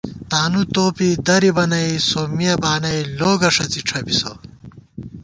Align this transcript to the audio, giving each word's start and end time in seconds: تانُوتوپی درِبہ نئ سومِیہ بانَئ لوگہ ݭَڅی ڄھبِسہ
تانُوتوپی 0.29 1.09
درِبہ 1.25 1.65
نئ 1.71 1.87
سومِیہ 2.09 2.55
بانَئ 2.61 2.99
لوگہ 3.17 3.49
ݭَڅی 3.55 3.81
ڄھبِسہ 3.87 4.31